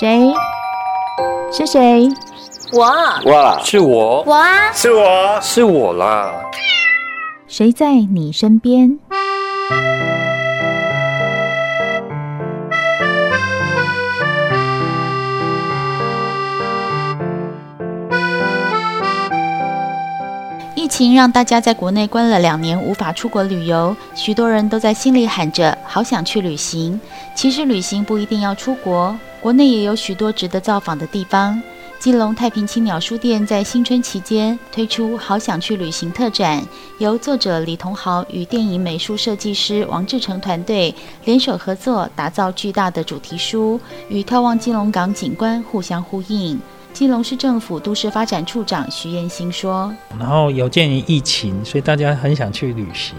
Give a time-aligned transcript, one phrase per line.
[0.00, 0.32] 谁？
[1.52, 2.08] 是谁？
[2.72, 2.84] 我。
[3.30, 4.22] 哇，是我。
[4.26, 6.32] 我啊，是我，是我啦。
[7.46, 8.98] 谁在你身边？
[20.96, 27.00] 情让大家在国内关了两年，无法出国旅游，许多人都在心里喊着“好想去旅行”。
[27.34, 31.60] 其实旅行不一定要出国，国内也有许多值得造访的地方。
[31.98, 36.64] 基隆太平青鸟书店在新春期间推出“好想去旅行”特展，
[36.98, 46.56] 由作者李同豪与电影美术设计师王志成团队联手合作，打造巨大的主题书，与眺望基隆港景观互相呼应。
[46.94, 53.16] 基隆市政府都市发展处长徐彦新说：“然后有鉴于疫情，所以大家很想去旅行，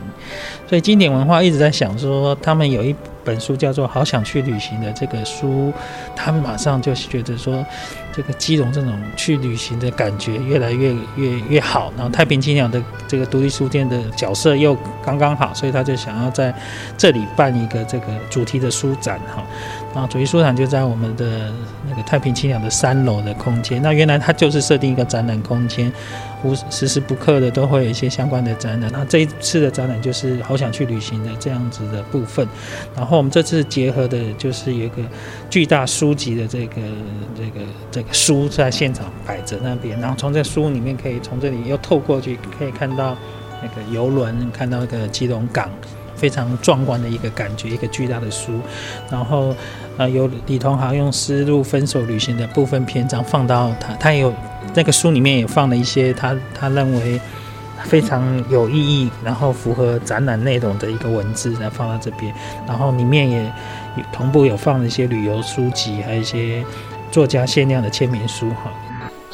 [0.65, 5.73] 所以经典文化一直在想说，他们有一本书叫做《好想去旅行》的这个书，
[6.15, 7.65] 他们马上就觉得说，
[8.13, 11.91] 这个基隆这种去旅行的感觉越来越越越好。
[11.97, 14.73] 然后太平青鸟的这个独立书店的角色又
[15.05, 16.55] 刚刚好，所以他就想要在
[16.97, 19.43] 这里办一个这个主题的书展哈。
[19.95, 21.51] 啊主题书场就在我们的
[21.89, 23.81] 那个太平清鸟的三楼的空间。
[23.81, 25.91] 那原来它就是设定一个展览空间。”
[26.43, 32.47] 无时时不刻的都会有一些相关的展览，那这一次的展览就是好想去旅行的这样子的部分。
[32.95, 35.01] 然后我们这次结合的就是有一个
[35.49, 36.75] 巨大书籍的这个
[37.35, 43.17] 这个这个书在现场摆着那边，然后从这书里面可以从这里又透过去可以看到
[43.63, 45.67] 那个游轮，看到那个基隆港。
[46.15, 48.59] 非常壮观的一个感觉，一个巨大的书，
[49.09, 49.55] 然后
[49.97, 54.33] 呃，由李同豪用丝路分手旅行的部分篇章放到他，他有
[54.73, 57.19] 那个书里面也放了一些他他认为
[57.83, 62.33] 非常有意义，然后符合展览内容的一个文字来放到这边，
[62.67, 63.51] 然后里面也
[64.11, 66.63] 同步有放了一些旅游书籍，还有一些
[67.11, 68.71] 作家限量的签名书哈。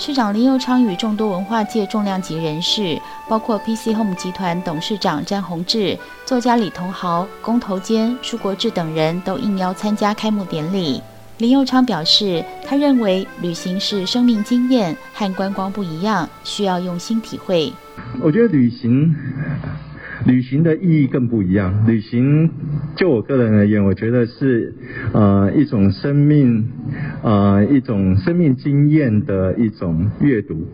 [0.03, 2.99] 市长林佑昌与众多文化界重量级人士，
[3.29, 5.95] 包括 PC Home 集团董事长詹宏志、
[6.25, 10.99] 作家李同豪、工头兼、舒国志等人都应邀参加开幕典礼。
[11.37, 17.71] 林佑昌表示，他认为旅行是生命经验，和观光不一样，需要用心体会。
[18.23, 19.15] 我觉得旅行。
[20.25, 21.85] 旅行的意义更不一样。
[21.87, 22.49] 旅行，
[22.95, 24.73] 就我个人而言，我觉得是
[25.13, 26.67] 呃一种生命，
[27.23, 30.67] 呃一种生命经验的一种阅读，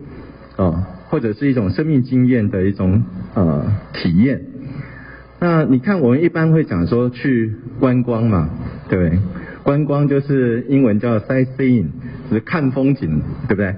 [0.56, 3.02] 啊、呃，或者是一种生命经验的一种
[3.34, 3.64] 呃
[3.94, 4.42] 体验。
[5.40, 8.50] 那你看，我们一般会讲说去观光嘛，
[8.88, 9.18] 对不对？
[9.62, 11.86] 观光就是英文叫 sightseeing，
[12.30, 13.74] 就是看风景，对不对？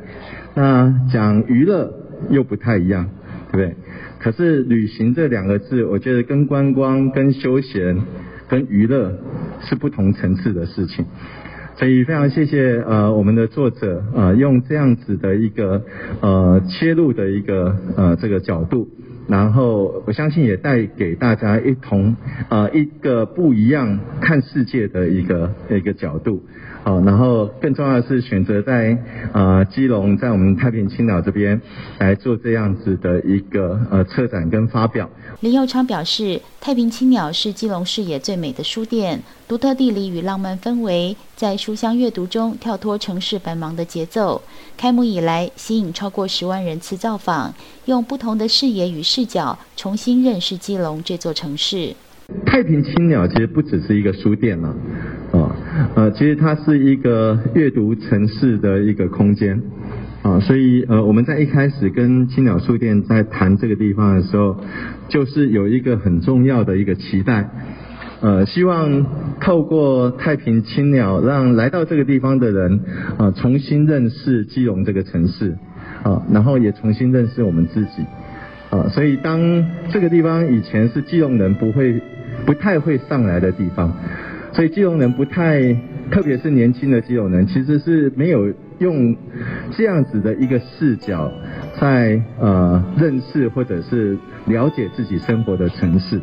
[0.55, 1.93] 那讲娱乐
[2.31, 3.09] 又不太一样，
[3.53, 3.77] 对不对？
[4.23, 7.99] 可是旅行这两个字，我觉得跟观光、跟休闲、
[8.49, 9.19] 跟娱乐
[9.63, 11.07] 是不同层次的事情。
[11.77, 15.83] 所以非常谢谢呃我们的作者呃用这样子的一个
[16.21, 18.87] 呃切入的一个呃这个角度，
[19.31, 22.17] 然后我相信也带给大家一同
[22.49, 26.43] 呃一个不一样看世界的一个一个角度。
[26.83, 28.97] 好，然后更重要的是选择在
[29.33, 31.61] 呃基隆，在我们太平青鸟这边
[31.99, 35.09] 来做这样子的一个呃策展跟发表。
[35.41, 39.21] 林佑昌表示，太平青鸟是基隆视野最美的书店，
[39.51, 44.41] 独特地理与浪漫氛围，在书香阅读中跳脱城市繁忙的节奏。
[44.77, 47.53] 开幕以来，吸引超过十万人次造访，
[47.87, 51.93] 用不同的视野与视角重新认识基隆这座城市。
[52.47, 54.69] 太平青鸟其实不只是一个书店了，
[55.33, 55.57] 啊，
[55.97, 59.61] 呃，其实它是一个阅读城市的一个空间，
[60.23, 64.57] 啊，所以呃，我们在一开始跟青鸟书店在谈这个地方的时候，
[65.09, 67.51] 就是有一个很重要的一个期待，
[68.21, 69.07] 呃，希望
[69.41, 72.81] 透过太平青鸟，让来到这个地方的人
[73.19, 75.57] 啊，重新认识基隆这个城市，
[76.03, 78.05] 啊，然后也重新认识我们自己，
[78.71, 82.01] 啊，所以当这个地方以前是基隆人不会。
[82.47, 83.93] 不太会上来的地方，
[84.53, 85.77] 所以基隆人不太，
[86.11, 89.15] 特别是年轻的基隆人，其实是没有用
[89.77, 91.31] 这样子的一个视角
[91.79, 94.17] 在呃认识或者是
[94.47, 96.19] 了解自己生活的城市。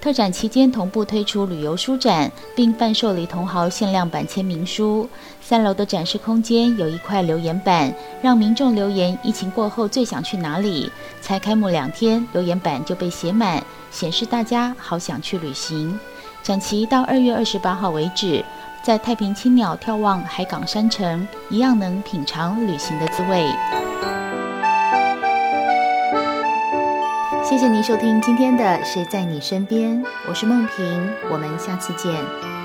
[0.00, 5.06] 特展期间同步推出旅游书展，并贩售李同豪限量版签名书。
[5.42, 10.90] 三楼的展示空间有一块留言板，让民众留言疫情过后最想去哪里。
[11.20, 15.98] 才开幕两天，留言板就被写满，显示大家好想去旅行。
[16.42, 18.42] 展期到二月二十八号为止，
[18.82, 23.89] 在太平青鸟眺望海港山城，一样能品尝旅行的滋味。
[27.50, 32.59] 谢谢您收听今天的《谁在你身边》，我是梦萍，我们下次见。